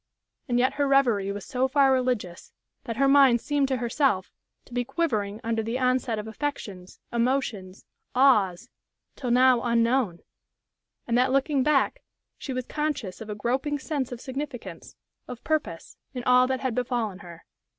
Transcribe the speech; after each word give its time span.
And 0.49 0.57
yet 0.57 0.73
her 0.73 0.87
reverie 0.87 1.31
was 1.31 1.45
so 1.45 1.67
far 1.67 1.91
religious 1.93 2.51
that 2.85 2.97
her 2.97 3.07
mind 3.07 3.39
seemed 3.39 3.67
to 3.67 3.75
herself 3.77 4.31
to 4.65 4.73
be 4.73 4.83
quivering 4.83 5.39
under 5.43 5.61
the 5.61 5.77
onset 5.77 6.17
of 6.17 6.27
affections, 6.27 6.99
emotions, 7.13 7.85
awes, 8.15 8.67
till 9.15 9.29
now 9.29 9.61
unknown, 9.61 10.21
and 11.05 11.15
that, 11.19 11.31
looking 11.31 11.61
back, 11.61 12.01
she 12.39 12.51
was 12.51 12.65
conscious 12.65 13.21
of 13.21 13.29
a 13.29 13.35
groping 13.35 13.77
sense 13.77 14.11
of 14.11 14.19
significance, 14.19 14.95
of 15.27 15.43
purpose, 15.43 15.97
in 16.15 16.23
all 16.23 16.47
that 16.47 16.61
had 16.61 16.73
befallen 16.73 17.19
her. 17.19 17.45